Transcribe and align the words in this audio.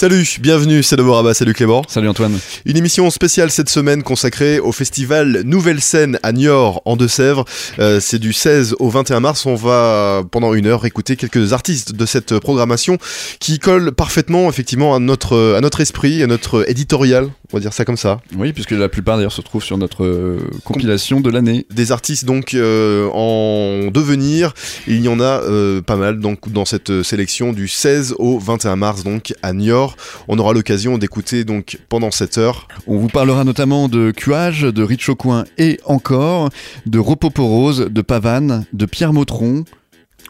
Salut, 0.00 0.38
bienvenue, 0.40 0.84
c'est 0.84 1.00
Rabat, 1.00 1.34
salut 1.34 1.54
Clément. 1.54 1.82
Salut 1.88 2.08
Antoine. 2.08 2.38
Une 2.64 2.76
émission 2.76 3.10
spéciale 3.10 3.50
cette 3.50 3.68
semaine 3.68 4.04
consacrée 4.04 4.60
au 4.60 4.70
festival 4.70 5.42
Nouvelle 5.44 5.80
Scène 5.80 6.20
à 6.22 6.30
Niort 6.30 6.82
en 6.84 6.94
Deux-Sèvres. 6.94 7.44
Euh, 7.80 7.98
c'est 7.98 8.20
du 8.20 8.32
16 8.32 8.76
au 8.78 8.90
21 8.90 9.18
mars. 9.18 9.44
On 9.44 9.56
va 9.56 10.22
pendant 10.30 10.54
une 10.54 10.68
heure 10.68 10.86
écouter 10.86 11.16
quelques 11.16 11.52
artistes 11.52 11.96
de 11.96 12.06
cette 12.06 12.38
programmation 12.38 12.96
qui 13.40 13.58
collent 13.58 13.90
parfaitement 13.90 14.48
effectivement 14.48 14.94
à 14.94 15.00
notre, 15.00 15.56
à 15.56 15.60
notre 15.60 15.80
esprit, 15.80 16.22
à 16.22 16.28
notre 16.28 16.70
éditorial, 16.70 17.28
on 17.52 17.56
va 17.56 17.60
dire 17.60 17.72
ça 17.72 17.84
comme 17.84 17.96
ça. 17.96 18.20
Oui, 18.36 18.52
puisque 18.52 18.72
la 18.72 18.88
plupart 18.88 19.16
d'ailleurs 19.16 19.32
se 19.32 19.40
trouvent 19.40 19.64
sur 19.64 19.78
notre 19.78 20.04
euh, 20.04 20.38
compilation 20.64 21.20
de 21.20 21.30
l'année. 21.30 21.66
Des 21.70 21.92
artistes 21.92 22.24
donc 22.24 22.54
euh, 22.54 23.08
en 23.12 23.90
devenir, 23.90 24.54
il 24.86 25.00
y 25.00 25.08
en 25.08 25.20
a 25.20 25.40
pas 25.82 25.96
mal 25.96 26.20
donc 26.20 26.50
dans 26.50 26.64
cette 26.64 27.02
sélection 27.02 27.52
du 27.52 27.68
16 27.68 28.14
au 28.18 28.38
21 28.38 28.76
mars 28.76 29.04
donc 29.04 29.34
à 29.42 29.52
Niort. 29.52 29.96
On 30.28 30.38
aura 30.38 30.52
l'occasion 30.52 30.98
d'écouter 30.98 31.44
donc 31.44 31.78
pendant 31.88 32.10
cette 32.10 32.38
heure. 32.38 32.68
On 32.86 32.98
vous 32.98 33.08
parlera 33.08 33.44
notamment 33.44 33.88
de 33.88 34.10
Cuage, 34.10 34.62
de 34.62 34.82
Richo 34.82 35.14
Coin 35.14 35.44
et 35.56 35.78
encore, 35.84 36.50
de 36.86 36.98
Ropoporose, 36.98 37.88
de 37.90 38.02
Pavane, 38.02 38.66
de 38.72 38.86
Pierre 38.86 39.12
Motron, 39.12 39.64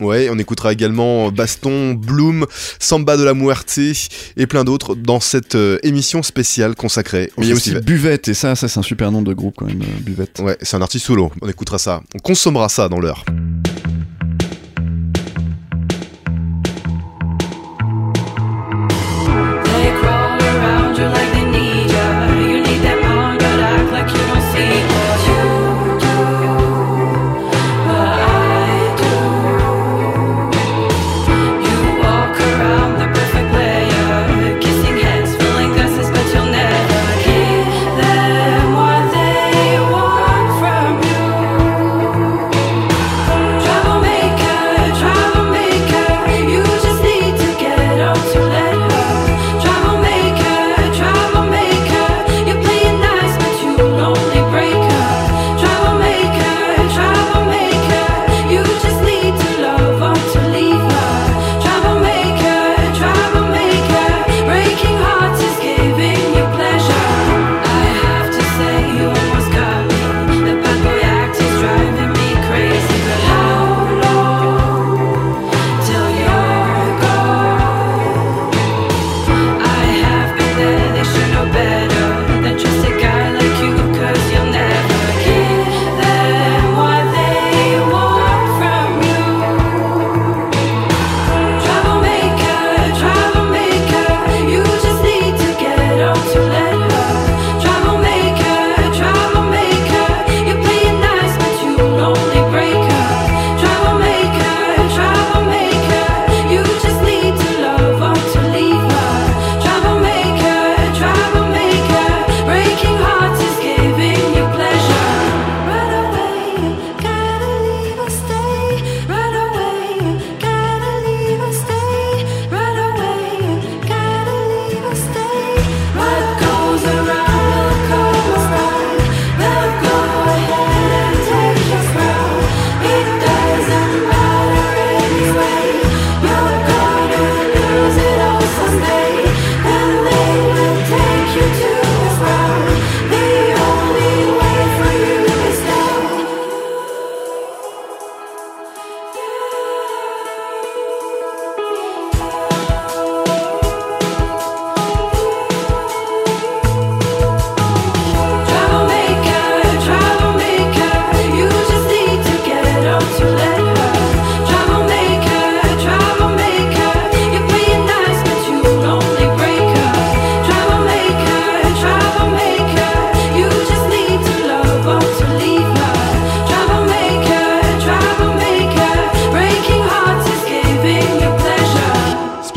Ouais, 0.00 0.28
on 0.30 0.38
écoutera 0.38 0.72
également 0.72 1.30
Baston, 1.30 1.94
Bloom, 1.94 2.46
Samba 2.78 3.16
de 3.16 3.24
la 3.24 3.34
Muerte 3.34 3.78
et 4.36 4.46
plein 4.46 4.64
d'autres 4.64 4.94
dans 4.94 5.20
cette 5.20 5.54
euh, 5.54 5.78
émission 5.82 6.22
spéciale 6.22 6.74
consacrée 6.74 7.30
au 7.36 7.42
Il 7.42 7.48
y 7.48 7.52
a 7.52 7.54
aussi 7.54 7.74
Buvette, 7.74 8.28
et 8.28 8.34
ça, 8.34 8.54
ça 8.54 8.68
c'est 8.68 8.78
un 8.78 8.82
super 8.82 9.12
nom 9.12 9.22
de 9.22 9.32
groupe 9.32 9.54
quand 9.58 9.66
même, 9.66 9.82
euh, 9.82 10.00
Buvette. 10.00 10.40
Ouais, 10.40 10.56
c'est 10.62 10.76
un 10.76 10.82
artiste 10.82 11.06
solo, 11.06 11.30
on 11.42 11.48
écoutera 11.48 11.78
ça, 11.78 12.02
on 12.14 12.18
consommera 12.18 12.68
ça 12.68 12.88
dans 12.88 13.00
l'heure. 13.00 13.24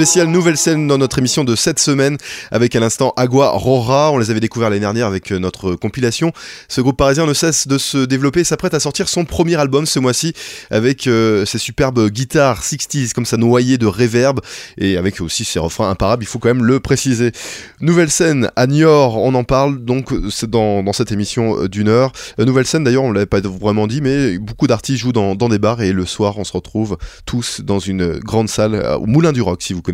Spéciale 0.02 0.30
nouvelle 0.30 0.58
scène 0.58 0.88
dans 0.88 0.98
notre 0.98 1.20
émission 1.20 1.44
de 1.44 1.56
cette 1.56 1.78
semaine 1.78 2.18
avec 2.50 2.76
à 2.76 2.80
l'instant 2.80 3.14
Agua 3.18 3.52
Rora. 3.52 4.12
On 4.12 4.18
les 4.18 4.32
avait 4.32 4.40
découverts 4.40 4.72
l'année 4.72 4.80
dernière 4.80 5.06
avec 5.06 5.32
euh, 5.32 5.38
notre 5.38 5.76
compilation. 5.76 6.34
Ce 6.70 6.82
groupe 6.82 6.98
parisien 6.98 7.28
ne 7.28 7.36
cesse 7.36 7.68
de 7.68 7.78
se 7.78 8.00
développer 8.00 8.40
et 8.40 8.44
s'apprête 8.44 8.74
à 8.74 8.80
sortir 8.80 9.08
son 9.08 9.26
premier 9.26 9.58
album 9.58 9.86
ce 9.86 10.00
mois-ci 10.00 10.34
avec 10.72 11.06
euh, 11.06 11.46
ses 11.46 11.60
superbes 11.60 12.10
guitares 12.10 12.64
60s 12.64 13.14
comme 13.14 13.28
ça 13.28 13.38
noyées 13.38 13.78
de 13.78 13.86
reverb 13.86 14.40
et 14.80 14.98
avec 14.98 15.22
aussi 15.22 15.46
ses 15.46 15.60
refrains 15.60 15.92
imparables, 15.92 16.24
il 16.24 16.26
faut 16.26 16.40
quand 16.40 16.50
même 16.50 16.64
le 16.64 16.80
préciser. 16.80 17.32
Nouvelle 17.80 18.10
scène 18.10 18.50
à 18.56 18.66
Niort, 18.66 19.18
on 19.18 19.36
en 19.36 19.44
parle 19.44 19.86
donc 19.86 20.12
dans, 20.48 20.82
dans 20.82 20.94
cette 20.94 21.12
émission 21.12 21.68
d'une 21.68 21.90
heure. 21.90 22.12
Euh, 22.40 22.46
nouvelle 22.46 22.66
scène 22.66 22.84
d'ailleurs, 22.84 23.04
on 23.04 23.12
l'avait 23.12 23.28
pas 23.28 23.42
vraiment 23.42 23.86
dit, 23.86 24.02
mais 24.02 24.40
beaucoup 24.40 24.66
d'artistes 24.66 25.02
jouent 25.02 25.14
dans, 25.14 25.36
dans, 25.36 25.48
des 25.48 25.60
bars 25.60 25.84
et 25.84 25.94
le 25.94 26.08
soir 26.08 26.40
on 26.40 26.44
se 26.44 26.54
retrouve 26.54 26.98
tous 27.28 27.62
dans 27.62 27.78
une 27.78 28.18
grande 28.18 28.50
salle 28.50 28.84
au 29.00 29.06
Moulin 29.06 29.32
du 29.32 29.44
Rock 29.44 29.62
si 29.62 29.74
vous 29.74 29.84
connaissez 29.84 29.91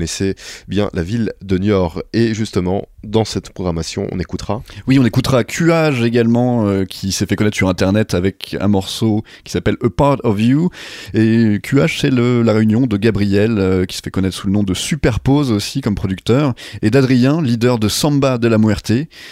bien 0.67 0.89
la 0.93 1.03
ville 1.03 1.33
de 1.41 1.57
Niort. 1.57 2.03
Et 2.13 2.33
justement, 2.33 2.87
dans 3.07 3.25
cette 3.25 3.51
programmation, 3.51 4.07
on 4.11 4.19
écoutera. 4.19 4.61
Oui, 4.87 4.99
on 4.99 5.05
écoutera 5.05 5.43
QH 5.43 6.03
également, 6.03 6.67
euh, 6.67 6.85
qui 6.85 7.11
s'est 7.11 7.25
fait 7.25 7.35
connaître 7.35 7.55
sur 7.55 7.69
internet 7.69 8.13
avec 8.13 8.55
un 8.59 8.67
morceau 8.67 9.23
qui 9.43 9.51
s'appelle 9.51 9.77
A 9.83 9.89
Part 9.89 10.17
of 10.23 10.39
You. 10.39 10.69
Et 11.13 11.59
QH, 11.63 11.99
c'est 12.01 12.11
la 12.11 12.53
réunion 12.53 12.85
de 12.85 12.97
Gabriel, 12.97 13.57
euh, 13.57 13.85
qui 13.85 13.97
se 13.97 14.01
fait 14.01 14.11
connaître 14.11 14.35
sous 14.35 14.47
le 14.47 14.53
nom 14.53 14.63
de 14.63 14.73
Superpose 14.73 15.51
aussi 15.51 15.81
comme 15.81 15.95
producteur, 15.95 16.53
et 16.81 16.89
d'Adrien, 16.89 17.41
leader 17.41 17.79
de 17.79 17.87
Samba 17.87 18.37
de 18.37 18.47
la 18.47 18.57
Muerte. 18.57 18.91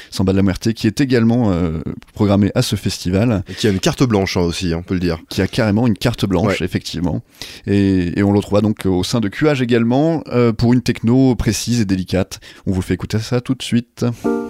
Samba 0.10 0.32
de 0.32 0.38
la 0.38 0.44
Muerte, 0.44 0.74
qui 0.74 0.88
est 0.88 1.02
également 1.02 1.52
euh, 1.52 1.82
programmé 2.14 2.52
à 2.56 2.62
ce 2.62 2.76
festival. 2.76 3.44
Et 3.50 3.54
qui 3.54 3.68
a 3.68 3.70
une 3.70 3.80
carte 3.80 4.04
blanche 4.04 4.38
hein, 4.38 4.42
aussi, 4.42 4.74
on 4.74 4.84
peut 4.84 4.94
le 4.94 5.00
dire. 5.00 5.20
Qui 5.30 5.42
a 5.42 5.48
carrément 5.48 5.86
une 5.86 5.98
carte 5.98 6.26
blanche, 6.26 6.62
effectivement. 6.62 7.22
Et, 7.68 8.20
et, 8.20 8.24
on 8.24 8.32
le 8.32 8.38
retrouve 8.38 8.62
donc 8.62 8.86
au 8.86 9.04
sein 9.04 9.20
de 9.20 9.28
QH 9.28 9.62
également 9.62 10.24
pour 10.58 10.74
une 10.74 10.82
techno 10.82 11.36
précise 11.36 11.82
et 11.82 11.86
délicate. 11.86 12.40
On 12.66 12.72
vous 12.72 12.82
fait 12.82 12.94
écouter 12.94 13.20
ça 13.20 13.42
tout 13.42 13.54
de 13.54 13.62
suite. 13.62 13.65
Novorama. 13.72 14.45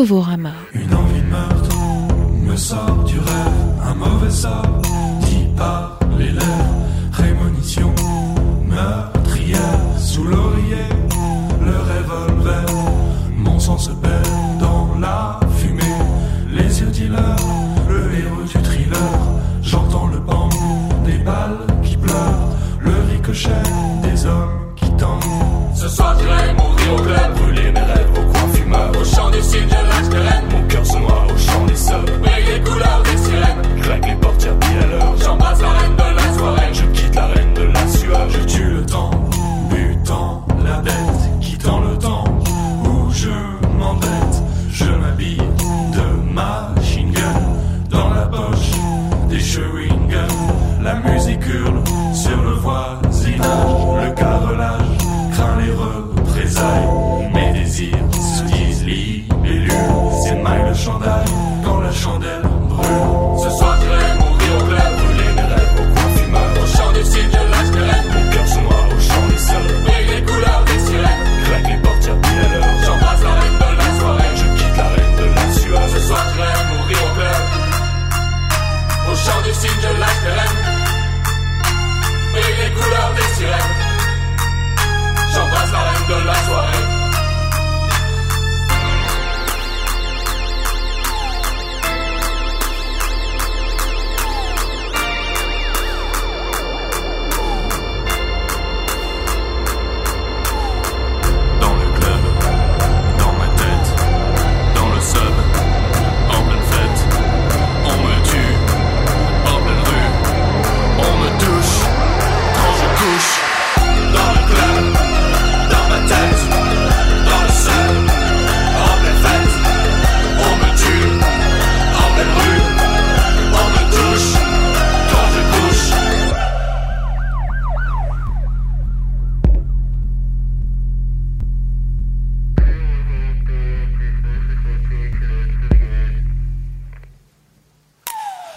Une 0.00 0.39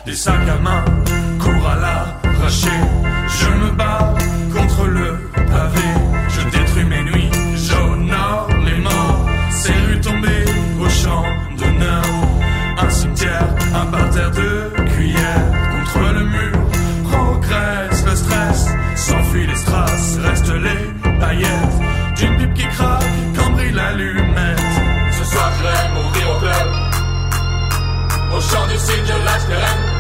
Des 0.06 0.16
sacs 0.16 0.50
à 0.50 0.58
main 0.58 0.84
courent 1.40 1.70
à 1.70 1.76
l'arraché. 1.76 2.76
Je 3.40 3.48
me 3.62 3.72
bats 3.72 4.14
contre 4.54 4.86
le 4.88 5.32
pavé. 5.34 5.90
Je 6.28 6.42
détruis 6.50 6.84
mes 6.84 7.04
nuits, 7.04 7.32
j'honore 7.56 8.50
les 8.66 8.82
morts. 8.82 9.30
Ces 9.52 9.72
rues 9.72 10.02
tombées 10.02 10.46
au 10.82 10.90
champ 10.90 11.24
d'honneur. 11.58 12.04
Un 12.80 12.90
cimetière, 12.90 13.48
un 13.74 13.86
parterre 13.86 14.32
de 14.32 14.74
cuillères 14.94 15.52
contre 15.72 16.14
le 16.14 16.26
mur. 16.26 16.60
Progresse 17.10 18.06
le 18.06 18.16
stress, 18.16 18.68
s'enfuit 18.96 19.48
les 19.48 19.56
strass, 19.56 20.18
restent 20.22 20.54
les 20.68 21.18
paillettes. 21.20 21.80
D'une 22.18 22.38
pipe 22.40 22.54
qui 22.56 22.68
craque 22.76 23.06
quand 23.38 23.52
brille 23.52 23.72
l'allumette. 23.72 24.60
Ce 25.18 25.24
soir, 25.32 25.50
j'irai 25.58 25.94
mourir 25.94 26.36
au 26.36 26.40
club. 26.40 26.68
Au 28.36 28.42
champ 28.42 28.68
du 28.68 28.78
cygne, 28.78 29.06
je 29.06 29.26
lâche 29.26 29.48
les. 29.48 29.93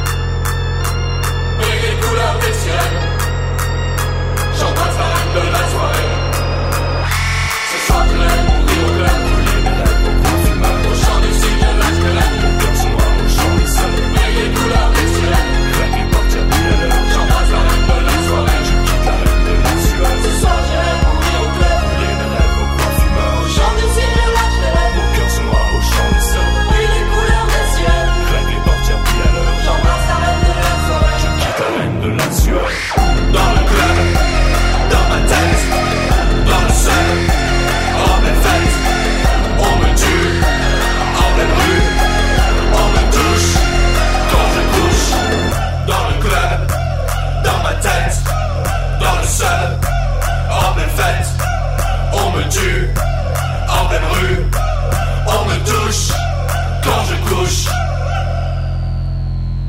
Couleurs 2.03 2.39
des 2.39 2.53
sirènes. 2.53 3.01
J'embrasse 4.59 4.97
la 4.97 5.05
reine 5.05 5.33
de 5.35 5.51
la 5.51 5.69
soirée. 5.69 6.12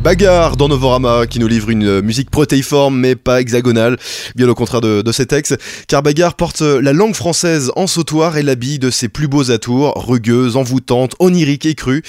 Bagarre 0.04 0.58
dans 0.58 0.68
Novorama 0.68 1.26
qui 1.26 1.38
nous 1.38 1.48
livre 1.48 1.70
une 1.70 2.02
musique 2.02 2.28
protéiforme 2.30 3.00
mais 3.00 3.16
pas 3.16 3.40
hexagonale, 3.40 3.96
bien 4.36 4.46
au 4.50 4.54
contraire 4.54 4.82
de, 4.82 5.12
ses 5.12 5.24
textes, 5.24 5.56
car 5.88 6.02
Bagarre 6.02 6.34
porte 6.34 6.60
la 6.60 6.92
langue 6.92 7.14
française 7.14 7.72
en 7.74 7.86
sautoir 7.86 8.36
et 8.36 8.42
l'habille 8.42 8.78
de 8.78 8.90
ses 8.90 9.08
plus 9.08 9.28
beaux 9.28 9.50
atours, 9.50 9.94
rugueuse, 9.96 10.58
envoûtante, 10.58 11.14
onirique 11.20 11.64
et 11.64 11.74
crue. 11.74 12.02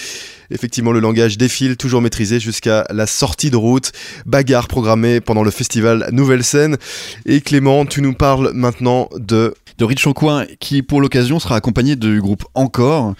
Effectivement, 0.51 0.91
le 0.91 0.99
langage 0.99 1.37
défile, 1.37 1.77
toujours 1.77 2.01
maîtrisé 2.01 2.39
jusqu'à 2.39 2.85
la 2.89 3.07
sortie 3.07 3.49
de 3.49 3.57
route. 3.57 3.91
Bagarre 4.25 4.67
programmée 4.67 5.21
pendant 5.21 5.43
le 5.43 5.51
festival 5.51 6.09
Nouvelle 6.11 6.43
Scène. 6.43 6.77
Et 7.25 7.41
Clément, 7.41 7.85
tu 7.85 8.01
nous 8.01 8.13
parles 8.13 8.51
maintenant 8.53 9.09
de 9.17 9.53
de 9.77 9.85
Rich 9.85 10.07
Coin 10.13 10.45
qui 10.59 10.81
pour 10.81 11.01
l'occasion 11.01 11.39
sera 11.39 11.55
accompagné 11.55 11.95
du 11.95 12.21
groupe 12.21 12.45
Encore, 12.53 13.13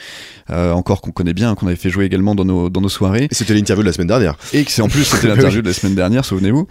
euh, 0.49 0.71
Encore 0.71 1.01
qu'on 1.01 1.11
connaît 1.11 1.33
bien, 1.33 1.55
qu'on 1.55 1.67
avait 1.67 1.75
fait 1.75 1.89
jouer 1.89 2.05
également 2.05 2.35
dans 2.35 2.45
nos, 2.45 2.69
dans 2.69 2.81
nos 2.81 2.89
soirées. 2.89 3.27
Et 3.29 3.35
c'était 3.35 3.53
l'interview 3.53 3.83
de 3.83 3.87
la 3.87 3.93
semaine 3.93 4.07
dernière. 4.07 4.37
Et 4.53 4.63
que 4.63 4.71
c'est 4.71 4.81
en 4.81 4.89
plus 4.89 5.03
c'était 5.03 5.27
l'interview 5.35 5.61
de 5.61 5.67
la 5.67 5.73
semaine 5.73 5.95
dernière, 5.95 6.23
souvenez-vous. 6.23 6.67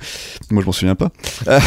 Moi 0.51 0.63
je 0.63 0.67
m'en 0.67 0.73
souviens 0.73 0.95
pas. 0.95 1.11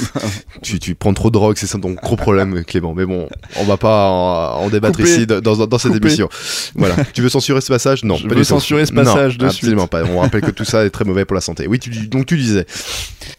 tu, 0.62 0.78
tu 0.78 0.94
prends 0.94 1.14
trop 1.14 1.28
de 1.30 1.34
drogue, 1.34 1.56
c'est 1.58 1.66
ça 1.66 1.78
ton 1.78 1.92
gros 1.92 2.16
problème 2.16 2.64
Clément. 2.64 2.94
Mais 2.94 3.04
bon, 3.06 3.28
on 3.56 3.64
va 3.64 3.76
pas 3.76 4.08
en, 4.10 4.64
en 4.64 4.68
débattre 4.68 4.96
Coupé. 4.98 5.10
ici 5.10 5.26
dans, 5.26 5.40
dans, 5.40 5.66
dans 5.66 5.78
cette 5.78 5.92
Coupé. 5.92 6.06
émission. 6.08 6.28
Voilà. 6.74 6.96
Tu 7.12 7.22
veux 7.22 7.28
censurer 7.28 7.60
ce 7.60 7.68
passage? 7.68 8.04
Non, 8.04 8.16
Je 8.16 8.28
pas 8.28 8.34
veux 8.34 8.44
censurer 8.44 8.86
ce 8.86 8.92
passage 8.92 9.38
non, 9.38 9.44
de 9.44 9.50
absolument 9.50 9.86
pas. 9.86 10.02
On 10.04 10.18
rappelle 10.20 10.40
que 10.42 10.50
tout 10.50 10.64
ça 10.64 10.84
est 10.84 10.90
très 10.90 11.04
mauvais 11.04 11.24
pour 11.24 11.34
la 11.34 11.40
santé. 11.40 11.66
Oui, 11.66 11.78
tu, 11.78 11.90
donc 12.08 12.26
tu 12.26 12.36
disais. 12.36 12.66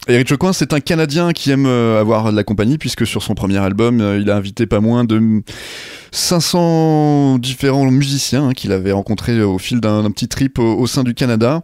Et 0.08 0.18
Rich 0.18 0.36
Coin, 0.38 0.54
c'est 0.54 0.74
un 0.74 0.80
Canadien 0.80 1.32
qui 1.34 1.52
aime 1.52 1.66
euh, 1.66 2.00
avoir 2.02 2.32
de 2.32 2.36
la 2.36 2.44
compagnie, 2.44 2.78
puisque 2.78 3.06
sur 3.08 3.24
son 3.24 3.36
premier 3.36 3.58
album, 3.60 4.02
euh, 4.02 4.20
il 4.20 4.30
a 4.30 4.36
invité 4.36 4.66
pas 4.66 4.80
moins 4.80 5.04
de 5.06 5.42
500 6.12 7.40
différents 7.40 7.86
musiciens 7.90 8.50
hein, 8.50 8.54
qu'il 8.54 8.72
avait 8.72 8.92
rencontrés 8.92 9.42
au 9.42 9.58
fil 9.58 9.80
d'un 9.82 10.04
d'un 10.04 10.12
petit 10.12 10.28
trip 10.28 10.60
au, 10.60 10.78
au 10.78 10.88
sein 10.88 11.04
du 11.04 11.14
Canada. 11.14 11.62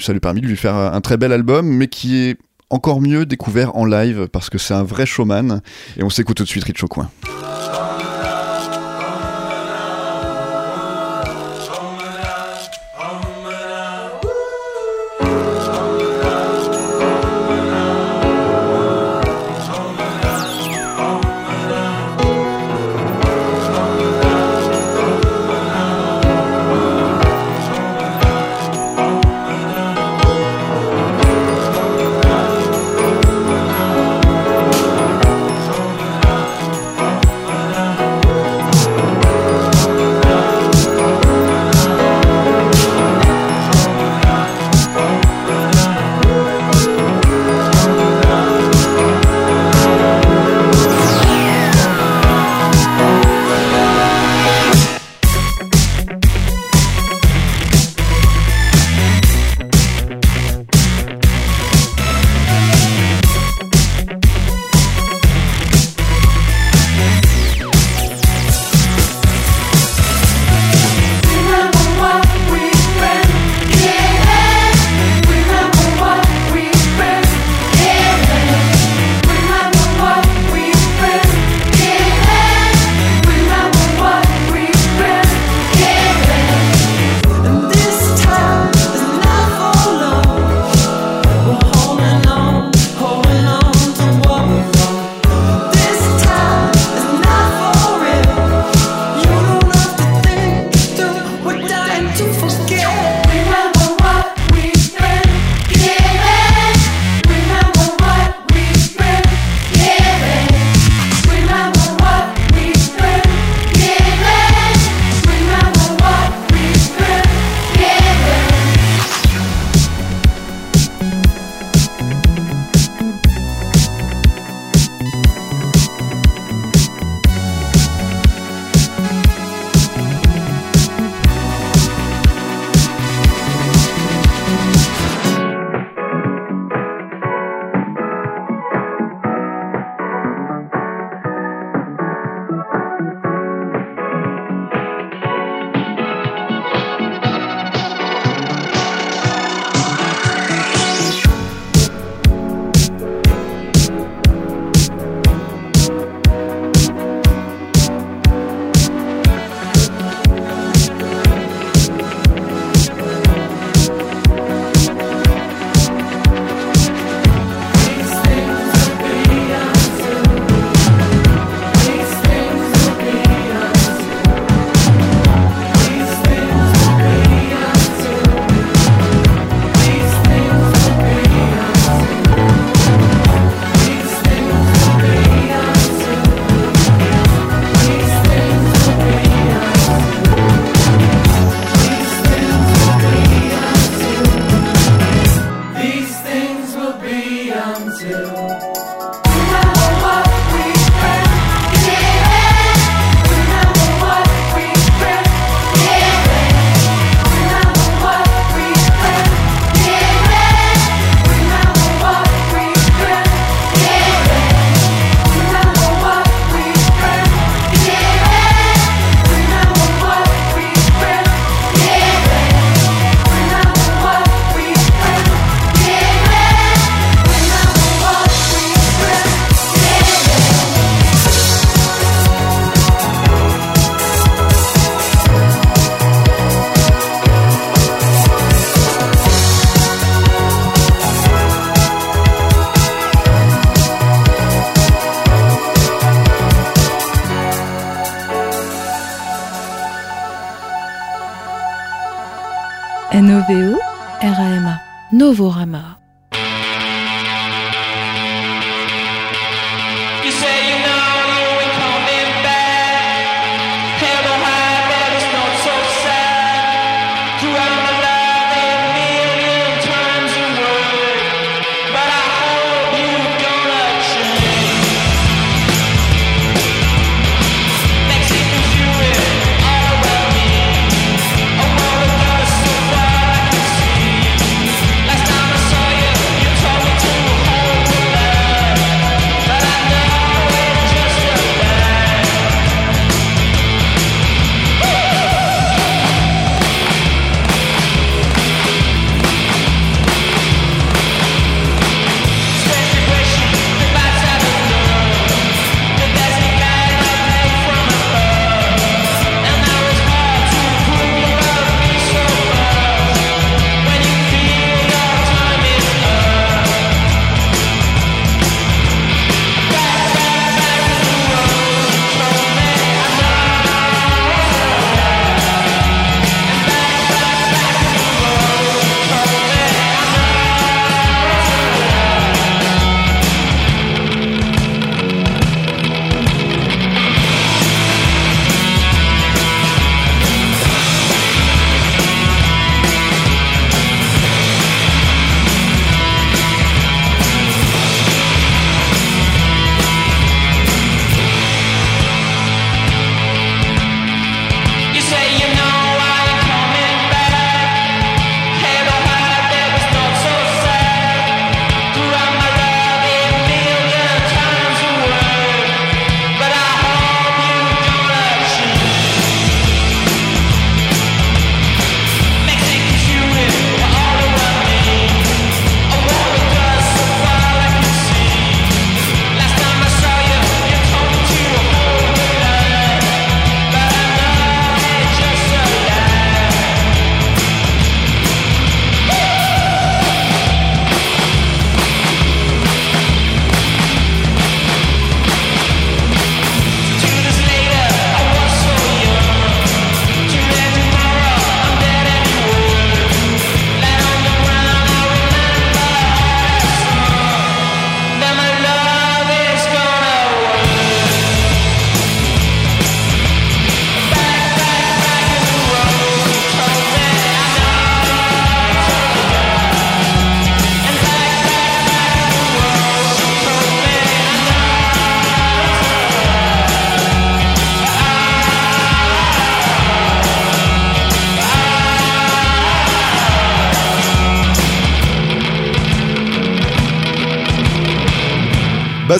Ça 0.00 0.12
lui 0.12 0.18
a 0.18 0.20
permis 0.20 0.40
de 0.40 0.46
lui 0.46 0.56
faire 0.56 0.74
un 0.74 1.00
très 1.00 1.16
bel 1.16 1.32
album, 1.32 1.66
mais 1.66 1.88
qui 1.88 2.16
est 2.16 2.36
encore 2.70 3.00
mieux 3.00 3.26
découvert 3.26 3.76
en 3.76 3.84
live, 3.84 4.28
parce 4.32 4.50
que 4.50 4.58
c'est 4.58 4.74
un 4.74 4.84
vrai 4.84 5.06
showman. 5.06 5.60
Et 5.96 6.02
on 6.02 6.10
s'écoute 6.10 6.36
tout 6.36 6.44
de 6.44 6.48
suite 6.48 6.64
Rich 6.64 6.84
Coin. 6.88 7.10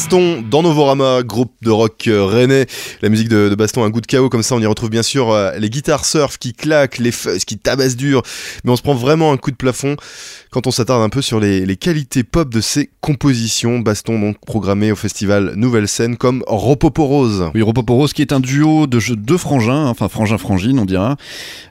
Baston 0.09 0.43
dans 0.49 0.63
Novorama, 0.63 1.23
groupe 1.23 1.53
de 1.61 1.71
rock 1.71 2.07
euh, 2.07 2.25
rennais. 2.25 2.65
La 3.03 3.11
musique 3.11 3.29
de, 3.29 3.55
Baston 3.55 3.83
a 3.83 3.87
un 3.87 3.91
goût 3.91 4.01
de 4.01 4.07
chaos, 4.07 4.31
comme 4.31 4.43
ça 4.43 4.55
on 4.55 4.61
y 4.61 4.65
retrouve 4.65 4.89
bien 4.89 5.03
sûr 5.03 5.31
euh, 5.31 5.53
les 5.59 5.69
guitares 5.69 6.07
surf 6.07 6.39
qui 6.39 6.55
claquent, 6.55 6.97
les 6.97 7.13
fuzz 7.13 7.45
qui 7.45 7.59
tabassent 7.59 7.97
dur, 7.97 8.23
mais 8.65 8.71
on 8.71 8.77
se 8.77 8.81
prend 8.81 8.95
vraiment 8.95 9.33
un 9.33 9.37
coup 9.37 9.51
de 9.51 9.57
plafond 9.57 9.97
quand 10.51 10.67
on 10.67 10.71
s'attarde 10.71 11.03
un 11.03 11.11
peu 11.11 11.21
sur 11.21 11.41
les, 11.41 11.77
qualités 11.77 12.25
pop 12.25 12.49
de 12.49 12.63
ses 12.63 12.89
compositions. 13.03 13.81
Baston 13.81 14.19
donc 14.19 14.39
programmé 14.47 14.91
au 14.91 14.97
festival 14.97 15.53
Nouvelle 15.57 15.87
Scène 15.89 16.17
comme 16.17 16.43
Ropoporose. 16.47 17.51
Oui, 17.55 17.61
Ropoporos 17.61 18.09
qui 18.09 18.23
est 18.23 18.33
un 18.33 18.41
duo 18.41 18.87
de 18.87 18.99
deux 19.15 19.37
frangins, 19.37 19.89
enfin 19.89 20.09
frangin-frangine 20.09 20.79
on 20.79 20.87
dira, 20.87 21.19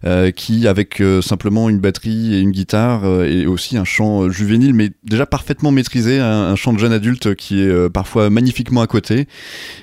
euh, 0.05 0.29
qui 0.29 0.67
avec 0.67 1.01
simplement 1.23 1.69
une 1.69 1.79
batterie 1.79 2.35
et 2.35 2.39
une 2.39 2.51
guitare 2.51 3.03
et 3.23 3.47
aussi 3.47 3.77
un 3.77 3.83
chant 3.83 4.29
juvénile 4.29 4.75
mais 4.75 4.91
déjà 5.03 5.25
parfaitement 5.25 5.71
maîtrisé, 5.71 6.19
un, 6.19 6.55
chant 6.55 6.73
de 6.73 6.77
jeune 6.77 6.93
adulte 6.93 7.33
qui 7.33 7.61
est 7.61 7.89
euh, 8.27 8.29
magnifiquement 8.29 8.81
à 8.81 8.87
côté, 8.87 9.27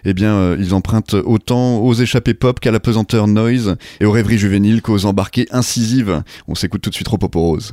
eh 0.05 0.15
bien 0.15 0.35
euh, 0.35 0.57
ils 0.59 0.75
empruntent 0.75 1.15
autant 1.15 1.79
aux 1.79 1.95
échappées 1.95 2.35
pop 2.35 2.61
qu'à 2.61 2.71
la 2.71 2.81
pesanteur 2.81 3.27
noise 3.27 3.77
et 4.01 4.05
aux 4.05 4.13
rêveries 4.13 4.39
juvéniles 4.39 4.83
qu'aux 4.83 5.05
embarquées 5.07 5.47
incisives. 5.51 6.23
On 6.49 6.55
s'écoute 6.55 6.83
tout 6.83 6.91
de 6.91 6.95
suite 6.95 7.09
Ropoporos. 7.09 7.73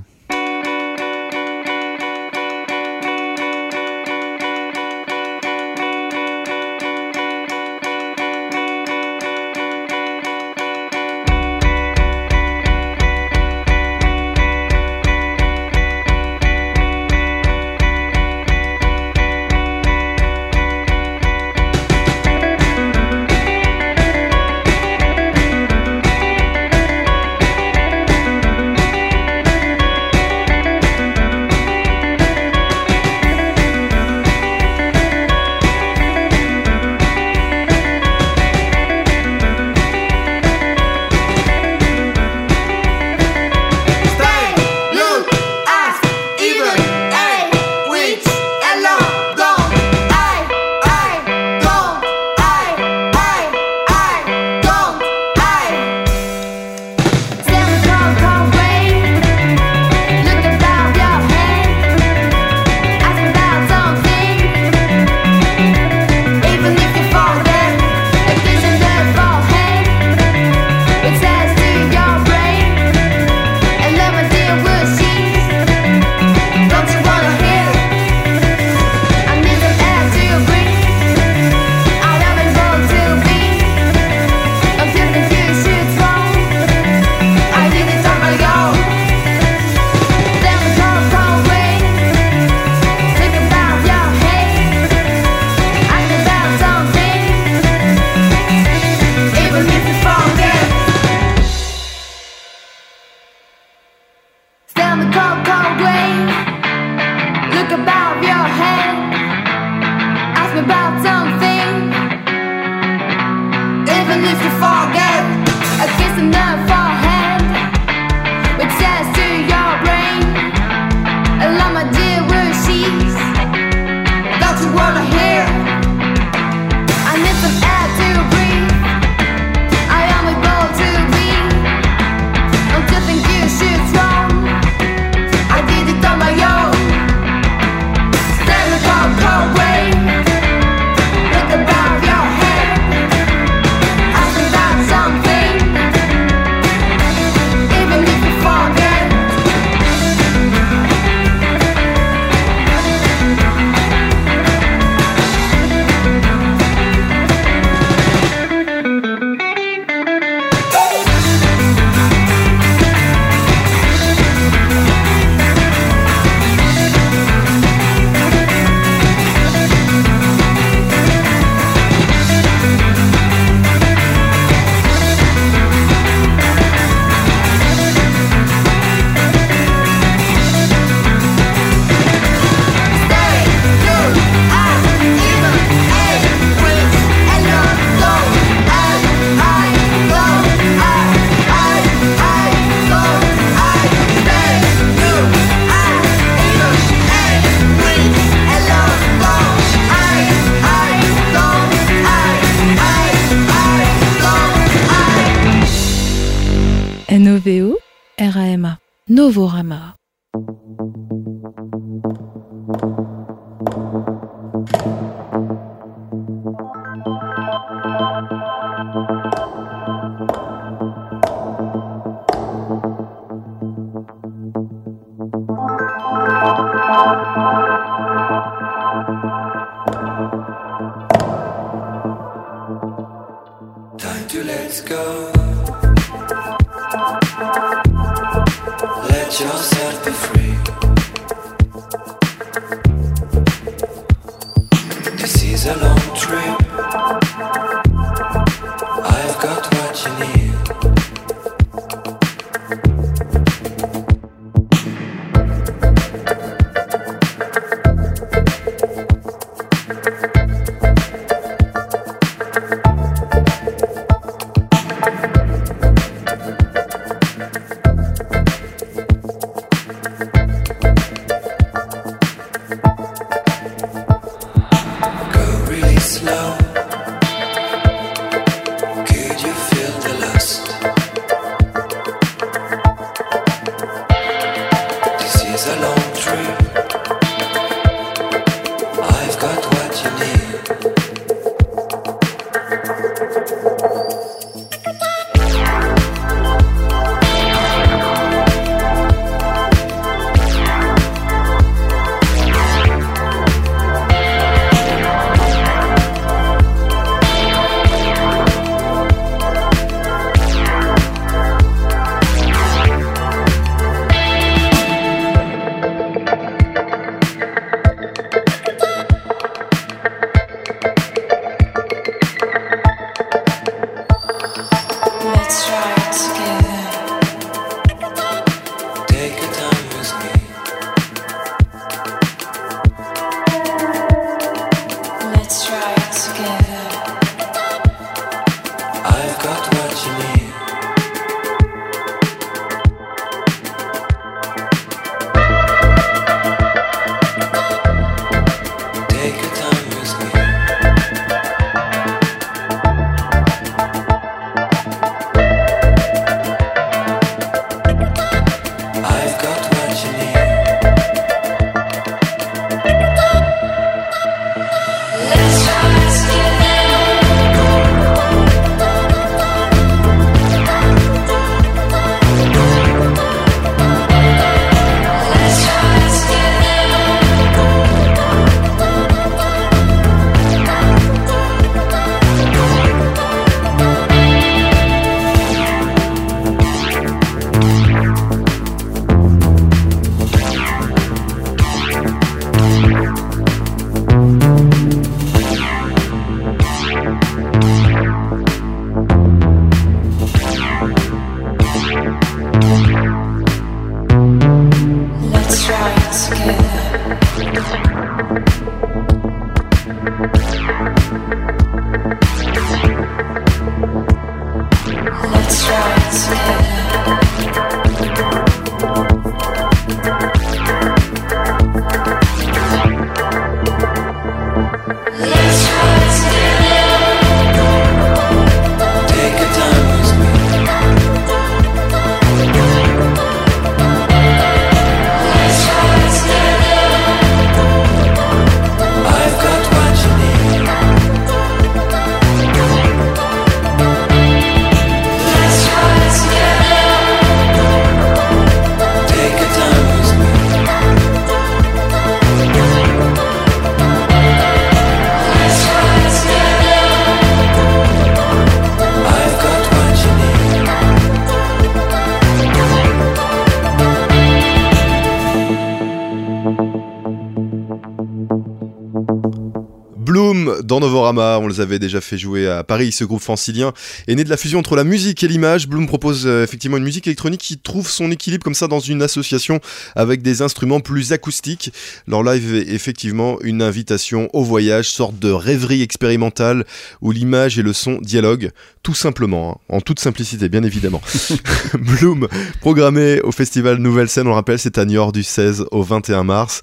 On 471.09 471.47
les 471.47 471.59
avait 471.61 471.79
déjà 471.79 471.99
fait 471.99 472.17
jouer 472.17 472.47
à 472.47 472.63
Paris, 472.63 472.91
ce 472.91 473.03
groupe 473.03 473.21
francilien 473.21 473.73
est 474.07 474.15
né 474.15 474.23
de 474.23 474.29
la 474.29 474.37
fusion 474.37 474.59
entre 474.59 474.75
la 474.75 474.83
musique 474.83 475.23
et 475.23 475.27
l'image. 475.27 475.67
Bloom 475.67 475.87
propose 475.87 476.27
euh, 476.27 476.43
effectivement 476.43 476.77
une 476.77 476.83
musique 476.83 477.07
électronique 477.07 477.41
qui 477.41 477.57
trouve 477.57 477.89
son 477.89 478.11
équilibre 478.11 478.43
comme 478.43 478.53
ça 478.53 478.67
dans 478.67 478.79
une 478.79 479.01
association 479.01 479.59
avec 479.95 480.21
des 480.21 480.41
instruments 480.41 480.79
plus 480.79 481.11
acoustiques. 481.11 481.73
Leur 482.07 482.23
live 482.23 482.55
est 482.55 482.73
effectivement 482.73 483.39
une 483.41 483.61
invitation 483.61 484.29
au 484.33 484.43
voyage, 484.43 484.89
sorte 484.89 485.17
de 485.19 485.31
rêverie 485.31 485.81
expérimentale 485.81 486.65
où 487.01 487.11
l'image 487.11 487.57
et 487.57 487.63
le 487.63 487.73
son 487.73 487.97
dialoguent 488.01 488.51
tout 488.83 488.95
simplement, 488.95 489.51
hein, 489.51 489.75
en 489.77 489.81
toute 489.81 489.99
simplicité 489.99 490.49
bien 490.49 490.63
évidemment. 490.63 491.01
Bloom, 491.79 492.27
programmé 492.59 493.21
au 493.21 493.31
festival 493.31 493.77
Nouvelle 493.77 494.09
Scène, 494.09 494.27
on 494.27 494.31
le 494.31 494.35
rappelle, 494.35 494.59
c'est 494.59 494.77
à 494.77 494.85
Niort 494.85 495.11
du 495.11 495.23
16 495.23 495.65
au 495.71 495.83
21 495.83 496.23
mars 496.23 496.61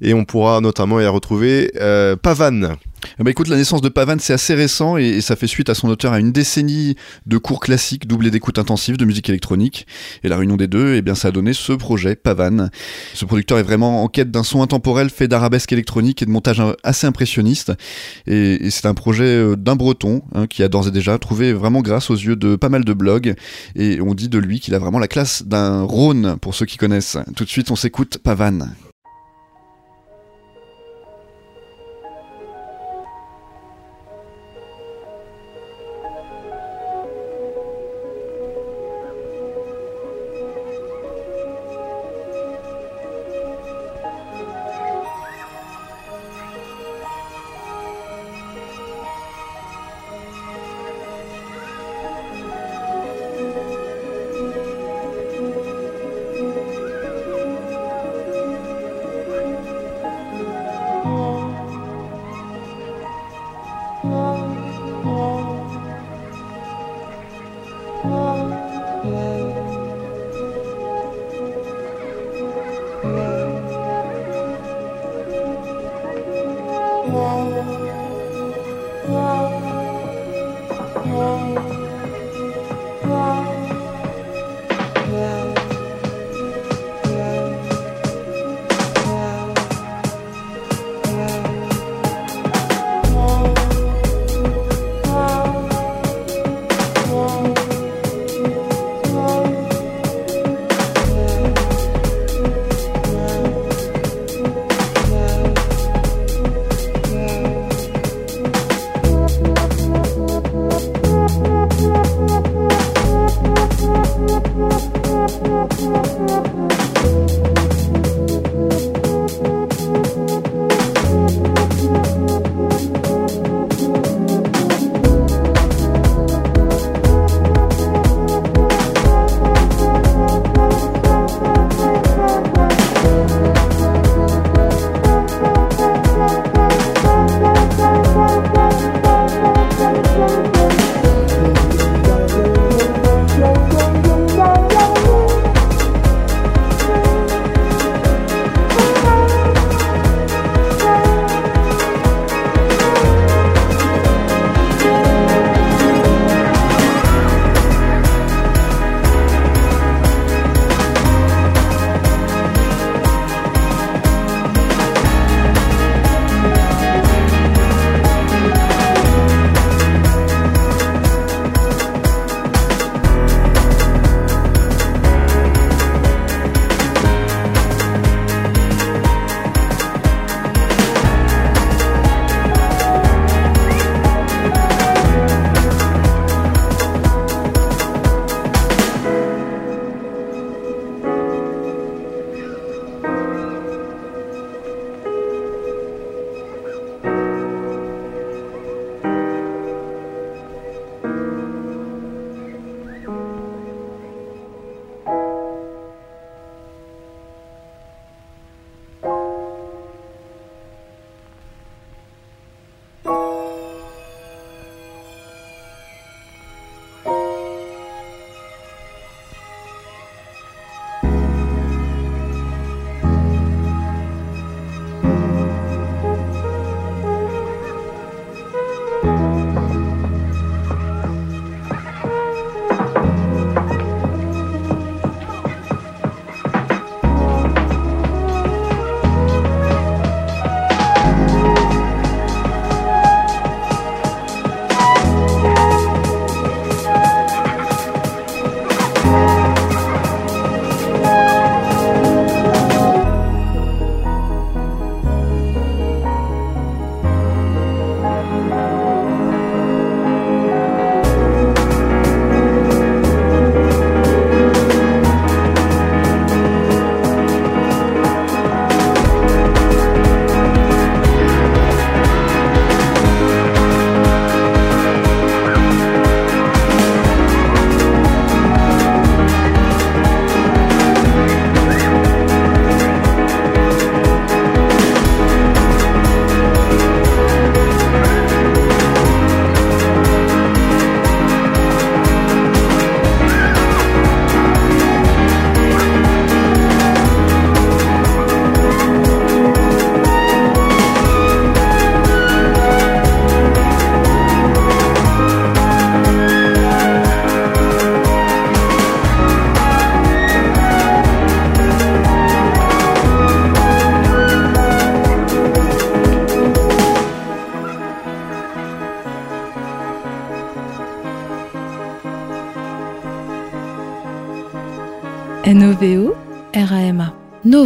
et 0.00 0.14
on 0.14 0.24
pourra 0.24 0.60
notamment 0.60 1.00
y 1.00 1.06
retrouver 1.06 1.72
euh, 1.80 2.16
Pavane. 2.16 2.76
Ben, 3.18 3.28
écoute, 3.28 3.48
la 3.48 3.56
naissance 3.56 3.80
de 3.80 3.88
Pavan, 3.88 4.16
c'est 4.18 4.32
assez 4.32 4.54
récent 4.54 4.96
et, 4.96 5.20
ça 5.20 5.36
fait 5.36 5.46
suite 5.46 5.68
à 5.68 5.74
son 5.74 5.88
auteur 5.88 6.12
à 6.12 6.20
une 6.20 6.32
décennie 6.32 6.96
de 7.26 7.38
cours 7.38 7.60
classiques 7.60 8.06
doublés 8.06 8.30
d'écoute 8.30 8.58
intensive 8.58 8.96
de 8.96 9.04
musique 9.04 9.28
électronique. 9.28 9.86
Et 10.22 10.28
la 10.28 10.36
réunion 10.36 10.56
des 10.56 10.68
deux, 10.68 10.94
eh 10.94 11.02
bien, 11.02 11.14
ça 11.14 11.28
a 11.28 11.30
donné 11.30 11.52
ce 11.52 11.72
projet, 11.72 12.16
Pavan. 12.16 12.68
Ce 13.14 13.24
producteur 13.24 13.58
est 13.58 13.62
vraiment 13.62 14.02
en 14.02 14.08
quête 14.08 14.30
d'un 14.30 14.42
son 14.42 14.62
intemporel 14.62 15.10
fait 15.10 15.28
d'arabesque 15.28 15.72
électronique 15.72 16.22
et 16.22 16.26
de 16.26 16.30
montage 16.30 16.62
assez 16.82 17.06
impressionniste. 17.06 17.72
Et, 18.26 18.66
et 18.66 18.70
c'est 18.70 18.86
un 18.86 18.94
projet 18.94 19.24
euh, 19.24 19.56
d'un 19.56 19.76
breton 19.76 20.22
hein, 20.34 20.46
qui 20.46 20.62
a 20.62 20.68
d'ores 20.68 20.88
et 20.88 20.90
déjà 20.90 21.18
trouvé 21.18 21.52
vraiment 21.52 21.80
grâce 21.80 22.10
aux 22.10 22.16
yeux 22.16 22.36
de 22.36 22.56
pas 22.56 22.68
mal 22.68 22.84
de 22.84 22.92
blogs. 22.92 23.34
Et 23.74 24.00
on 24.00 24.14
dit 24.14 24.28
de 24.28 24.38
lui 24.38 24.60
qu'il 24.60 24.74
a 24.74 24.78
vraiment 24.78 24.98
la 24.98 25.08
classe 25.08 25.42
d'un 25.44 25.82
Rhône, 25.82 26.36
pour 26.40 26.54
ceux 26.54 26.66
qui 26.66 26.76
connaissent. 26.76 27.18
Tout 27.34 27.44
de 27.44 27.50
suite, 27.50 27.70
on 27.70 27.76
s'écoute 27.76 28.18
Pavan. 28.18 28.68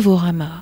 Novorama. 0.01 0.60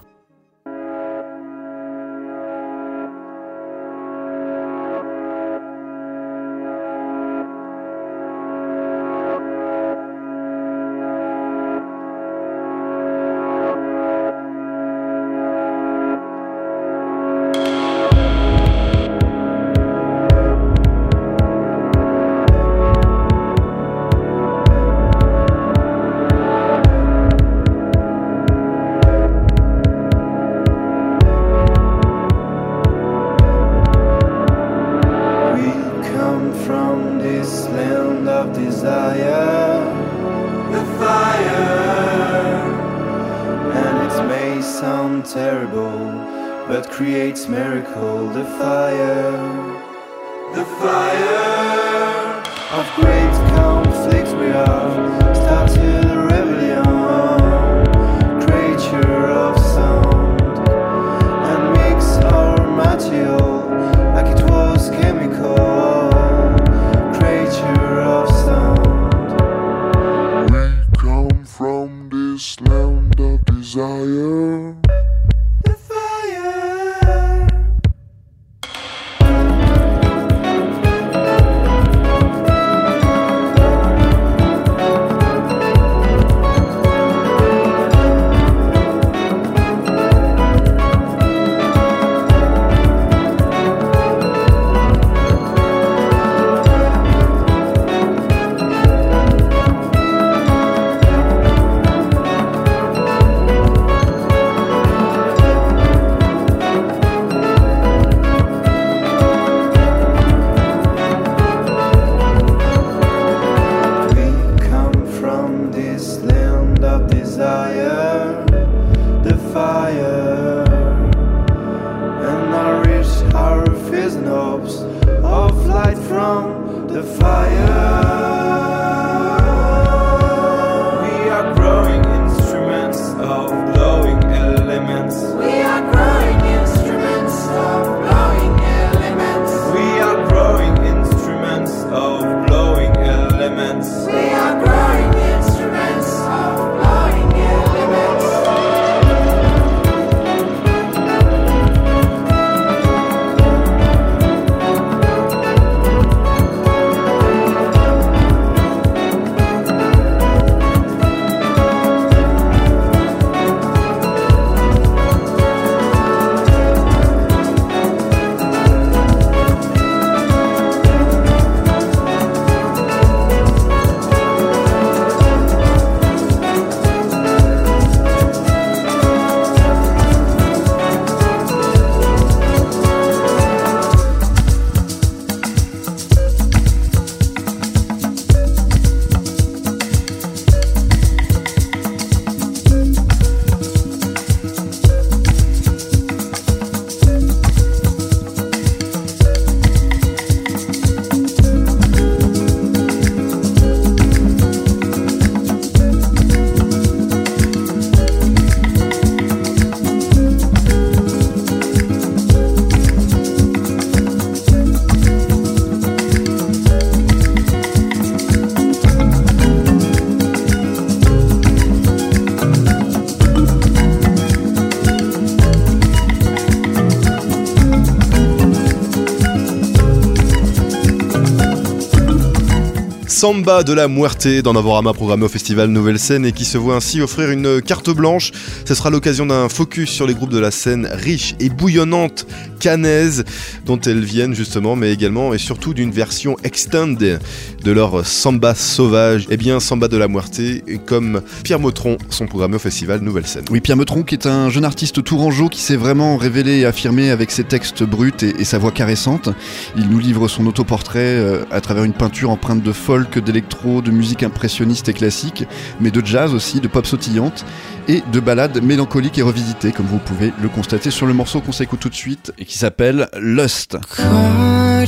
Samba 233.18 233.64
de 233.64 233.72
la 233.72 233.88
Muerte 233.88 234.28
dans 234.44 234.52
Navorama 234.52 234.92
programmé 234.92 235.24
au 235.24 235.28
festival 235.28 235.70
Nouvelle 235.70 235.98
Scène 235.98 236.24
et 236.24 236.30
qui 236.30 236.44
se 236.44 236.56
voit 236.56 236.76
ainsi 236.76 237.00
offrir 237.00 237.32
une 237.32 237.60
carte 237.60 237.90
blanche. 237.90 238.30
Ce 238.64 238.76
sera 238.76 238.90
l'occasion 238.90 239.26
d'un 239.26 239.48
focus 239.48 239.90
sur 239.90 240.06
les 240.06 240.14
groupes 240.14 240.30
de 240.30 240.38
la 240.38 240.52
scène 240.52 240.88
riche 240.92 241.34
et 241.40 241.48
bouillonnante 241.48 242.28
canaise 242.58 243.24
dont 243.64 243.80
elles 243.80 244.04
viennent 244.04 244.34
justement, 244.34 244.76
mais 244.76 244.92
également 244.92 245.34
et 245.34 245.38
surtout 245.38 245.74
d'une 245.74 245.90
version 245.90 246.36
extended 246.42 247.20
de 247.64 247.70
leur 247.70 248.06
Samba 248.06 248.54
sauvage. 248.54 249.26
Et 249.30 249.36
bien 249.36 249.60
Samba 249.60 249.88
de 249.88 249.96
la 249.96 250.08
Muerte, 250.08 250.40
comme 250.86 251.22
Pierre 251.44 251.60
Motron, 251.60 251.98
sont 252.10 252.26
programmés 252.26 252.56
au 252.56 252.60
festival 252.60 253.00
Nouvelle 253.00 253.26
Scène. 253.26 253.44
Oui, 253.50 253.60
Pierre 253.60 253.76
Meutron, 253.76 254.02
qui 254.02 254.14
est 254.14 254.26
un 254.26 254.50
jeune 254.50 254.64
artiste 254.64 255.02
tourangeau 255.02 255.48
qui 255.48 255.60
s'est 255.60 255.76
vraiment 255.76 256.16
révélé 256.16 256.58
et 256.58 256.66
affirmé 256.66 257.10
avec 257.10 257.30
ses 257.30 257.44
textes 257.44 257.82
bruts 257.82 258.12
et, 258.22 258.44
sa 258.44 258.58
voix 258.58 258.72
caressante. 258.72 259.28
Il 259.76 259.88
nous 259.88 259.98
livre 259.98 260.28
son 260.28 260.46
autoportrait 260.46 260.98
euh, 260.98 261.44
à 261.50 261.60
travers 261.60 261.84
une 261.84 261.92
peinture 261.92 262.30
empreinte 262.30 262.62
de 262.62 262.72
folk, 262.72 263.18
d'électro, 263.18 263.82
de 263.82 263.90
musique 263.90 264.22
impressionniste 264.22 264.88
et 264.88 264.92
classique, 264.92 265.44
mais 265.80 265.90
de 265.90 266.04
jazz 266.04 266.34
aussi, 266.34 266.60
de 266.60 266.68
pop 266.68 266.86
sautillante 266.86 267.44
et 267.88 268.02
de 268.12 268.20
ballades 268.20 268.62
mélancoliques 268.62 269.18
et 269.18 269.22
revisitées, 269.22 269.72
comme 269.72 269.86
vous 269.86 269.98
pouvez 269.98 270.32
le 270.42 270.48
constater 270.48 270.90
sur 270.90 271.06
le 271.06 271.14
morceau 271.14 271.40
qu'on 271.40 271.52
s'écoute 271.52 271.80
tout 271.80 271.88
de 271.88 271.94
suite 271.94 272.32
qui 272.48 272.56
s'appelle 272.56 273.08
Lust. 273.12 273.76
By 273.98 274.86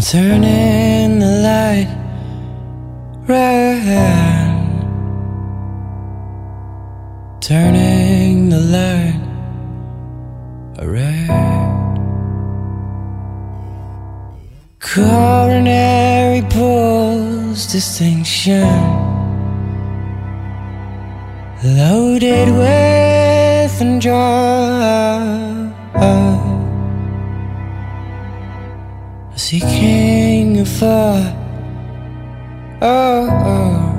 turning 0.00 1.18
the 1.18 1.32
light 1.42 1.88
Turning 7.40 8.48
the 8.48 8.60
light 8.60 9.26
Coronary 14.94 16.42
pulse 16.48 17.66
distinction 17.66 18.68
loaded 21.62 22.48
with 22.48 23.80
enjoy. 23.80 24.46
Seeking 29.34 30.60
a 30.60 30.64
fire. 30.64 31.34
Oh, 32.80 33.28
oh. 33.52 33.92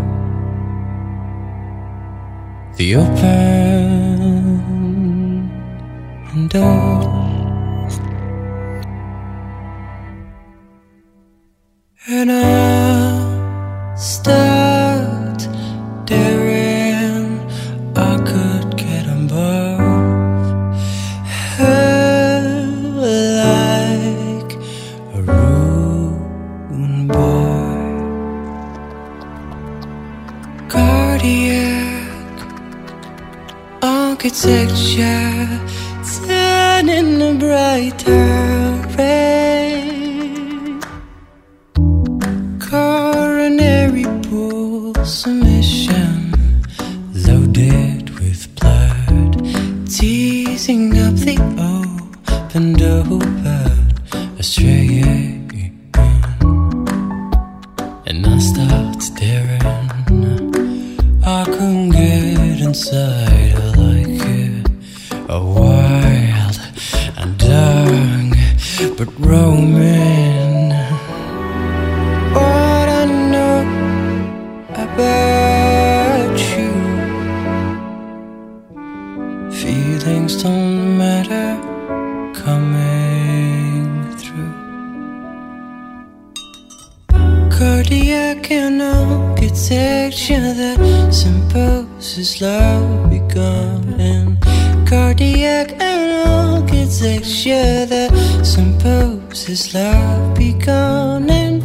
The 2.78 2.96
open 2.96 3.28
door. 6.50 6.87
That 98.48 98.54
symposies 98.54 99.74
love 99.74 100.36
begun. 100.36 101.30
And 101.30 101.64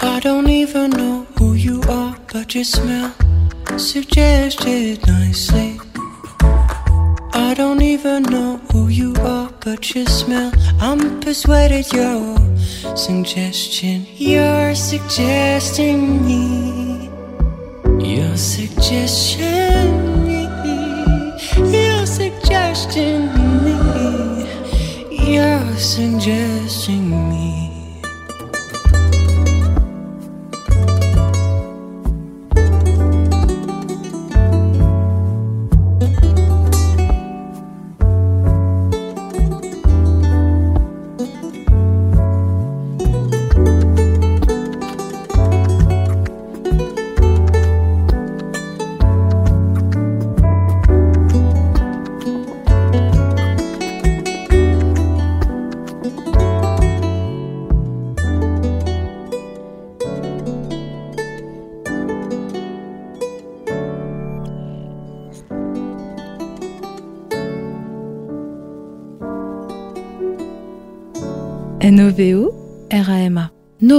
I 0.00 0.20
don't 0.20 0.48
even 0.48 0.90
know 0.90 1.26
who 1.38 1.54
you 1.54 1.82
are, 1.88 2.16
but 2.32 2.54
your 2.54 2.64
smell 2.64 3.12
suggested 3.76 5.06
nicely. 5.06 5.80
I 7.32 7.54
don't 7.54 7.82
even 7.82 8.22
know 8.24 8.49
your 9.70 10.06
smell. 10.06 10.52
I'm 10.80 11.20
persuaded 11.20 11.92
your 11.92 12.36
suggestion. 12.96 14.04
You're 14.16 14.74
suggesting 14.74 16.26
me. 16.26 17.08
You're 18.02 18.36
suggestion 18.36 20.26
me. 20.26 20.48
You're 21.56 22.06
suggesting 22.06 23.26
me. 23.64 23.76
You're 25.32 25.76
suggesting 25.76 27.10
me. 27.10 27.19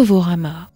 Novorama. 0.01 0.71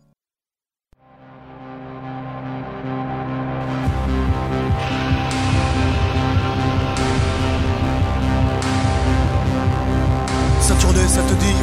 Ça 10.62 11.22
te 11.22 11.34
dit 11.34 11.56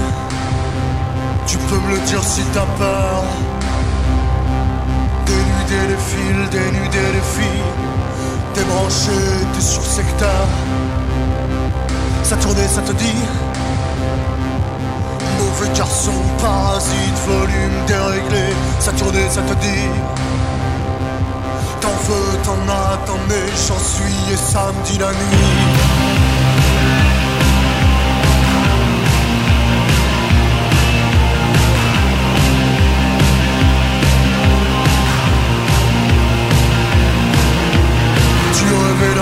Tu 1.47 1.57
peux 1.57 1.79
me 1.79 1.95
le 1.95 1.99
dire 2.07 2.23
si 2.25 2.43
t'as 2.53 2.67
peur. 2.79 3.23
Dénuder 5.27 5.85
les 5.91 6.03
fils, 6.11 6.51
dénuder 6.51 7.07
les 7.15 7.27
filles. 7.37 7.71
Débrancher 8.57 9.47
tes 9.55 9.61
sursecteurs. 9.61 10.49
Saturné, 12.25 12.67
ça 12.67 12.83
te 12.83 12.93
dit 12.93 13.23
Garçon, 15.77 16.13
parasite, 16.39 17.19
volume 17.27 17.87
déréglé 17.87 18.55
Saturné, 18.79 19.29
ça 19.31 19.41
te 19.43 19.55
dit. 19.55 19.89
T'en 21.81 21.89
veux, 21.89 22.39
t'en 22.45 22.59
as, 22.69 22.99
t'en 23.07 23.15
es, 23.15 23.49
j'en 23.69 23.79
suis 23.79 24.33
et 24.33 24.37
samedi 24.37 24.99
la 24.99 25.13
nuit. 25.13 25.53
Tu 38.53 38.65
rêvais 38.65 39.15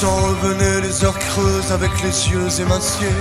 s'en 0.00 0.16
revenaient 0.16 0.80
les 0.80 1.04
heures 1.04 1.18
creuses 1.18 1.72
avec 1.72 1.90
les 2.02 2.30
yeux 2.30 2.48
émaciés 2.58 3.18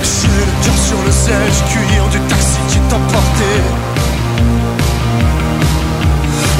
J'ai 0.00 0.36
le 0.40 0.54
cœur 0.64 0.78
sur 0.88 1.00
le 1.04 1.12
siège 1.12 1.58
cuir 1.68 2.08
du 2.08 2.18
taxi 2.20 2.58
qui 2.70 2.78
t'emportait 2.88 3.62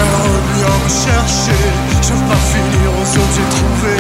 Elle 0.01 0.17
revient 0.29 0.77
me 0.85 0.91
chercher, 1.05 1.61
je 2.03 2.13
veux 2.13 2.29
pas 2.29 2.43
finir 2.53 2.89
aux 3.01 3.09
autres 3.21 3.35
j'ai 3.37 3.49
trouvé 3.57 3.97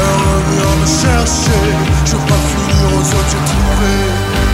Elle 0.00 0.18
revient 0.32 0.74
me 0.82 0.88
chercher, 1.02 1.62
je 2.04 2.12
veux 2.16 2.26
pas 2.32 2.42
finir 2.50 2.86
aux 2.96 3.06
autres 3.16 3.30
j'ai 3.30 3.44
trouvé 3.52 4.47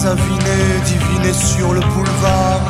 devins 0.00 0.10
avinés 0.10 0.80
divinaient 0.84 1.32
sur 1.32 1.72
le 1.72 1.80
boulevard. 1.80 2.60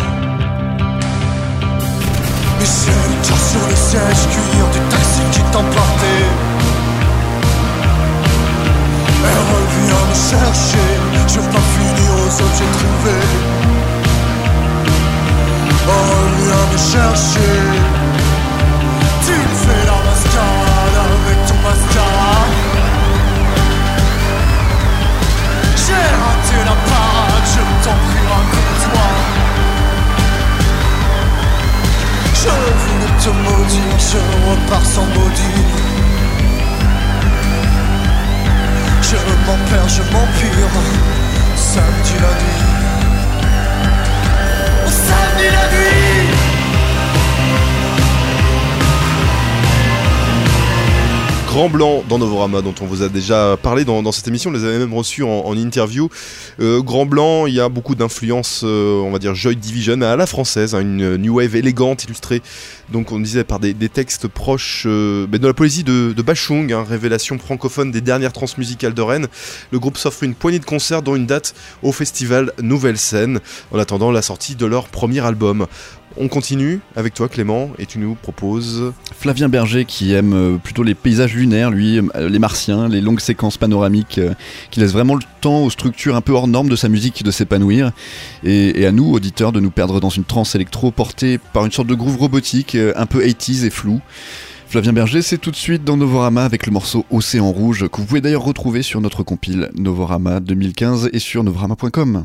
Michel 2.59 3.11
tire 3.22 3.37
sur 3.37 3.68
le 3.68 3.76
siège 3.76 4.28
cuir 4.33 4.66
du 4.72 4.81
taxi 4.91 5.20
qui 5.33 5.43
t'emportait. 5.53 6.28
Elle 9.22 9.43
revient 9.55 10.05
me 10.09 10.14
chercher, 10.14 10.89
je 11.28 11.41
veux 11.41 11.51
pas 11.51 11.66
finir 11.76 12.11
aux 12.14 12.35
objets 12.43 12.70
trouvés. 12.72 13.11
Elle 13.12 13.20
Grand 51.61 51.68
Blanc 51.68 52.04
dans 52.08 52.18
Novorama, 52.18 52.62
dont 52.62 52.74
on 52.80 52.86
vous 52.86 53.02
a 53.02 53.11
déjà 53.11 53.58
parlé 53.62 53.84
dans, 53.84 54.12
cette 54.12 54.26
émission, 54.26 54.48
on 54.48 54.54
les 54.54 54.64
avait 54.64 54.78
même 54.78 54.94
reçus 54.94 55.24
en, 55.24 55.54
interview. 55.54 56.08
Euh, 56.58 56.80
Grand 56.80 57.04
Blanc, 57.04 57.44
il 57.44 57.52
y 57.52 57.61
a 57.61 57.68
beaucoup 57.68 57.94
d'influence, 57.94 58.62
euh, 58.64 58.98
on 59.02 59.11
va 59.11 59.18
dire 59.18 59.34
Joy 59.34 59.56
Division, 59.56 60.00
à 60.00 60.16
la 60.16 60.24
française, 60.24 60.74
hein, 60.74 60.80
une 60.80 61.16
new 61.16 61.34
wave 61.34 61.54
élégante, 61.56 62.04
illustrée, 62.04 62.40
donc 62.90 63.12
on 63.12 63.20
disait 63.20 63.44
par 63.44 63.61
des, 63.61 63.74
textes 63.90 64.26
proches 64.26 64.84
euh, 64.86 65.26
de 65.26 65.46
la 65.46 65.52
poésie 65.52 65.84
de, 65.84 66.14
de 66.16 66.22
Bachung, 66.22 66.72
hein, 66.72 66.82
révélation 66.88 67.38
francophone 67.38 67.90
des 67.90 68.00
dernières 68.00 68.32
transmusicales 68.32 68.94
de 68.94 69.02
Rennes. 69.02 69.28
Le 69.70 69.78
groupe 69.78 69.98
s'offre 69.98 70.22
une 70.22 70.34
poignée 70.34 70.61
de 70.61 70.64
concerts, 70.64 71.02
dont 71.02 71.14
une 71.14 71.26
date 71.26 71.54
au 71.82 71.92
festival 71.92 72.54
Nouvelle 72.62 72.96
Scène, 72.96 73.38
en 73.70 73.78
attendant 73.78 74.11
la 74.11 74.22
sortie 74.22 74.54
de 74.54 74.64
leur 74.64 74.88
premier 74.88 75.20
album. 75.20 75.66
On 76.16 76.28
continue 76.28 76.80
avec 76.96 77.14
toi 77.14 77.28
Clément 77.28 77.70
et 77.78 77.86
tu 77.86 77.98
nous 77.98 78.14
proposes 78.14 78.92
Flavien 79.16 79.48
Berger 79.48 79.84
qui 79.84 80.12
aime 80.12 80.32
euh, 80.32 80.56
plutôt 80.56 80.82
les 80.82 80.94
paysages 80.94 81.34
lunaires, 81.34 81.70
lui, 81.70 81.98
euh, 81.98 82.28
les 82.28 82.38
martiens, 82.40 82.88
les 82.88 83.00
longues 83.00 83.20
séquences 83.20 83.58
panoramiques, 83.58 84.18
euh, 84.18 84.34
qui 84.70 84.80
laissent 84.80 84.92
vraiment 84.92 85.14
le 85.14 85.22
temps 85.40 85.62
aux 85.62 85.70
structures 85.70 86.16
un 86.16 86.20
peu 86.20 86.32
hors 86.32 86.48
normes 86.48 86.68
de 86.68 86.76
sa 86.76 86.88
musique 86.88 87.22
de 87.22 87.30
s'épanouir. 87.30 87.92
Et, 88.42 88.86
à 88.86 88.92
nous, 88.92 89.12
auditeurs, 89.12 89.52
de 89.52 89.61
nous 89.61 89.70
perdre 89.70 90.00
dans 90.00 90.08
une 90.11 90.24
transe 90.24 90.54
électro 90.54 90.90
portée 90.90 91.38
par 91.38 91.64
une 91.64 91.72
sorte 91.72 91.88
de 91.88 91.94
groove 91.94 92.16
robotique 92.16 92.76
un 92.96 93.06
peu 93.06 93.24
80s 93.24 93.64
et 93.64 93.70
flou. 93.70 94.00
Flavien 94.66 94.92
Berger, 94.92 95.22
c'est 95.22 95.38
tout 95.38 95.50
de 95.50 95.56
suite 95.56 95.84
dans 95.84 95.96
Novorama 95.96 96.44
avec 96.44 96.66
le 96.66 96.72
morceau 96.72 97.04
Océan 97.11 97.50
Rouge, 97.50 97.88
que 97.88 97.96
vous 97.98 98.06
pouvez 98.06 98.20
d'ailleurs 98.20 98.44
retrouver 98.44 98.82
sur 98.82 99.00
notre 99.00 99.22
compile 99.22 99.70
Novorama 99.76 100.40
2015 100.40 101.11
et 101.12 101.18
sur 101.18 101.44
novorama.com. 101.44 102.24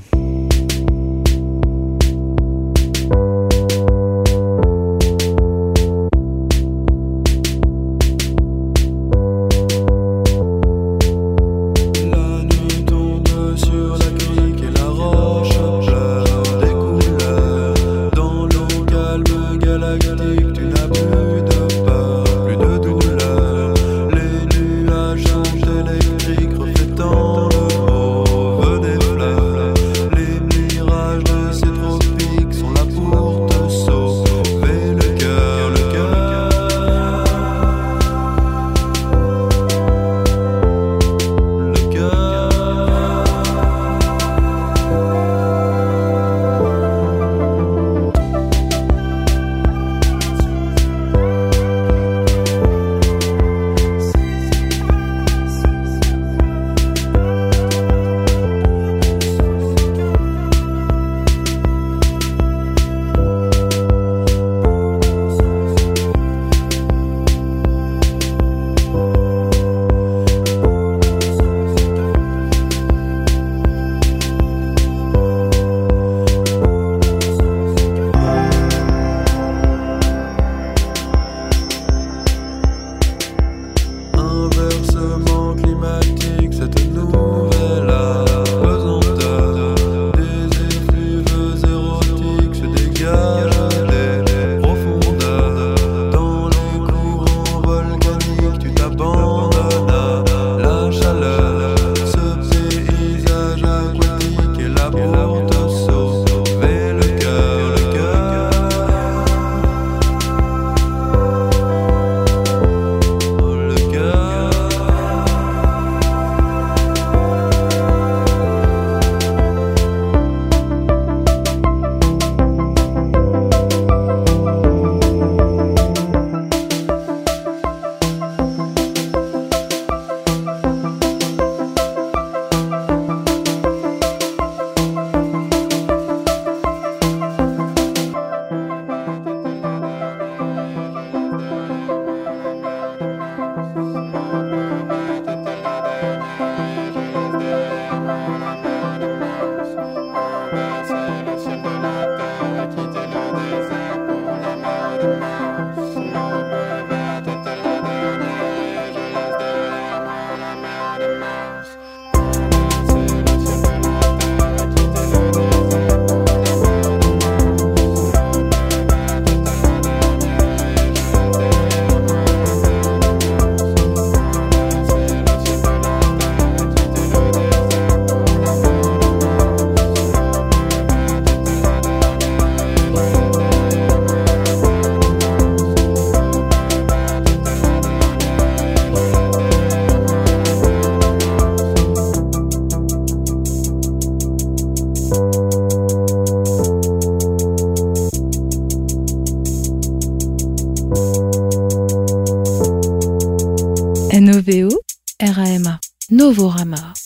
Novorama. 206.26 207.05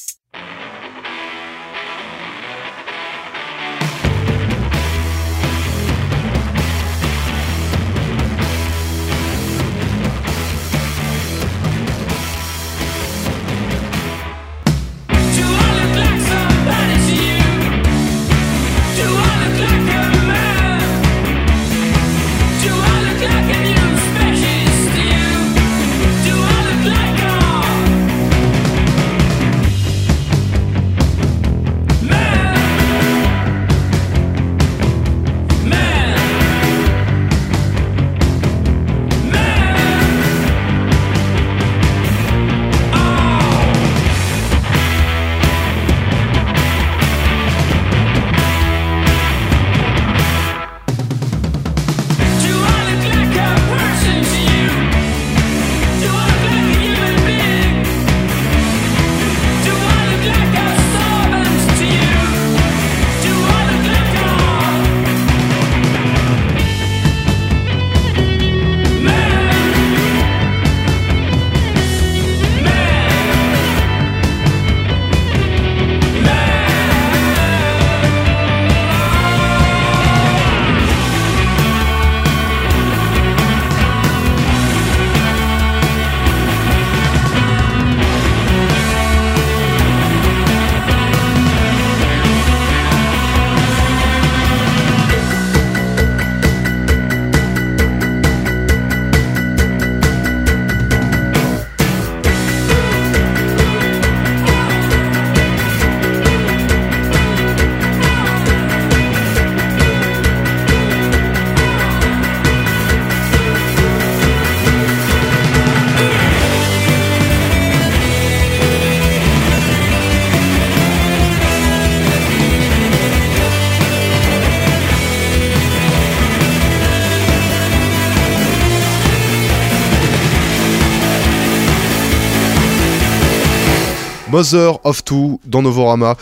Mother 134.40 134.80
of 134.86 135.04
Two 135.04 135.42
dans 135.46 135.62
Novorama. 135.62 136.16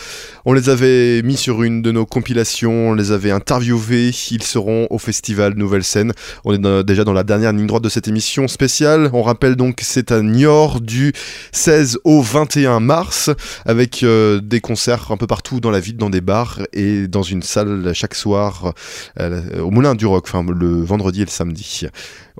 On 0.44 0.52
les 0.52 0.70
avait 0.70 1.22
mis 1.22 1.36
sur 1.36 1.62
une 1.62 1.82
de 1.82 1.92
nos 1.92 2.04
compilations, 2.04 2.88
on 2.88 2.94
les 2.94 3.12
avait 3.12 3.30
interviewés. 3.30 4.10
Ils 4.32 4.42
seront 4.42 4.88
au 4.90 4.98
festival 4.98 5.54
Nouvelle 5.54 5.84
Scène. 5.84 6.12
On 6.44 6.52
est 6.52 6.84
déjà 6.84 7.04
dans 7.04 7.12
la 7.12 7.22
dernière 7.22 7.52
ligne 7.52 7.68
droite 7.68 7.84
de 7.84 7.88
cette 7.88 8.08
émission 8.08 8.48
spéciale. 8.48 9.08
On 9.12 9.22
rappelle 9.22 9.54
donc 9.54 9.78
c'est 9.82 10.10
à 10.10 10.20
Niort 10.20 10.80
du 10.80 11.12
16 11.52 12.00
au 12.02 12.20
21 12.20 12.80
mars 12.80 13.30
avec 13.64 14.02
euh, 14.02 14.40
des 14.40 14.60
concerts 14.60 15.12
un 15.12 15.16
peu 15.16 15.28
partout 15.28 15.60
dans 15.60 15.70
la 15.70 15.78
ville, 15.78 15.96
dans 15.96 16.10
des 16.10 16.20
bars 16.20 16.58
et 16.72 17.06
dans 17.06 17.22
une 17.22 17.42
salle 17.42 17.92
chaque 17.94 18.16
soir 18.16 18.74
euh, 19.20 19.60
au 19.60 19.70
Moulin 19.70 19.94
du 19.94 20.06
Rock, 20.06 20.24
enfin 20.26 20.44
le 20.44 20.82
vendredi 20.82 21.22
et 21.22 21.24
le 21.24 21.30
samedi. 21.30 21.86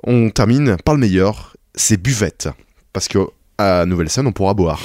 On 0.03 0.29
termine 0.29 0.75
par 0.83 0.95
le 0.95 0.99
meilleur, 0.99 1.55
c'est 1.73 1.95
Buvette. 1.95 2.49
Parce 2.91 3.07
que 3.07 3.19
à 3.59 3.85
Nouvelle 3.85 4.09
Scène, 4.09 4.25
on 4.25 4.31
pourra 4.31 4.53
boire. 4.53 4.81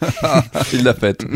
Il 0.72 0.84
l'a 0.84 0.94
faite. 0.94 1.26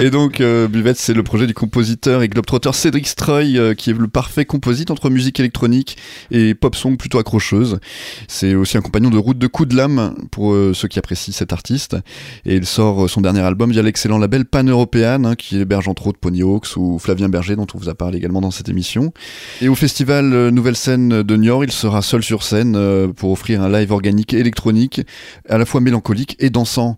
et 0.00 0.10
donc, 0.10 0.40
euh, 0.40 0.66
Buvette, 0.66 0.96
c'est 0.96 1.12
le 1.12 1.22
projet 1.22 1.46
du 1.46 1.54
compositeur 1.54 2.22
et 2.22 2.28
globetrotter 2.28 2.72
Cédric 2.72 3.06
Streuil, 3.06 3.58
euh, 3.58 3.74
qui 3.74 3.90
est 3.90 3.92
le 3.92 4.08
parfait 4.08 4.46
composite 4.46 4.90
entre 4.90 5.10
musique 5.10 5.38
électronique 5.38 5.98
et 6.30 6.54
pop 6.54 6.74
song 6.74 6.96
plutôt 6.96 7.18
accrocheuse. 7.18 7.78
C'est 8.26 8.54
aussi 8.54 8.78
un 8.78 8.80
compagnon 8.80 9.10
de 9.10 9.18
route 9.18 9.38
de 9.38 9.46
coup 9.46 9.66
de 9.66 9.76
lame 9.76 10.14
pour 10.30 10.54
euh, 10.54 10.72
ceux 10.74 10.88
qui 10.88 10.98
apprécient 10.98 11.34
cet 11.34 11.52
artiste. 11.52 11.96
Et 12.44 12.56
il 12.56 12.66
sort 12.66 13.04
euh, 13.04 13.08
son 13.08 13.20
dernier 13.20 13.40
album 13.40 13.70
via 13.70 13.82
l'excellent 13.82 14.18
label 14.18 14.44
Pan 14.44 14.64
European, 14.64 15.24
hein, 15.24 15.34
qui 15.34 15.58
héberge 15.58 15.88
entre 15.88 16.06
autres 16.06 16.18
Pony 16.18 16.42
Hawks 16.42 16.76
ou 16.76 16.98
Flavien 16.98 17.28
Berger, 17.28 17.56
dont 17.56 17.66
on 17.74 17.78
vous 17.78 17.88
a 17.88 17.94
parlé 17.94 18.18
également 18.18 18.40
dans 18.40 18.50
cette 18.50 18.68
émission. 18.68 19.12
Et 19.60 19.68
au 19.68 19.74
festival 19.74 20.32
euh, 20.32 20.50
Nouvelle 20.50 20.76
Scène 20.76 21.22
de 21.22 21.36
Niort, 21.36 21.64
il 21.64 21.72
sera 21.72 22.02
seul 22.02 22.22
sur 22.22 22.42
scène 22.42 23.12
pour 23.14 23.32
offrir 23.32 23.62
un 23.62 23.68
live 23.70 23.92
organique 23.92 24.34
électronique, 24.34 25.02
à 25.48 25.58
la 25.58 25.64
fois 25.64 25.80
mélancolique 26.14 26.36
et 26.38 26.50
dansant. 26.50 26.96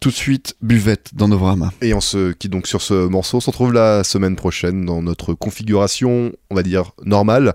Tout 0.00 0.10
de 0.10 0.14
suite, 0.14 0.54
buvette 0.62 1.10
dans 1.14 1.26
Novorama. 1.26 1.72
Et 1.82 1.92
on 1.92 2.00
se 2.00 2.30
quitte 2.30 2.52
donc 2.52 2.68
sur 2.68 2.82
ce 2.82 3.08
morceau. 3.08 3.38
On 3.38 3.40
se 3.40 3.46
retrouve 3.50 3.72
la 3.72 4.04
semaine 4.04 4.36
prochaine 4.36 4.86
dans 4.86 5.02
notre 5.02 5.34
configuration, 5.34 6.32
on 6.50 6.54
va 6.54 6.62
dire, 6.62 6.92
normale. 7.04 7.52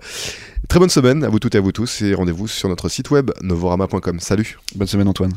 Très 0.68 0.78
bonne 0.78 0.90
semaine 0.90 1.24
à 1.24 1.30
vous 1.30 1.40
toutes 1.40 1.56
et 1.56 1.60
à 1.60 1.62
vous 1.62 1.72
tous 1.72 2.02
et 2.02 2.14
rendez-vous 2.14 2.50
sur 2.50 2.68
notre 2.68 2.90
site 2.90 3.12
web 3.12 3.32
novorama.com. 3.42 4.20
Salut 4.20 4.58
Bonne 4.76 4.88
semaine 4.88 5.08
Antoine. 5.08 5.32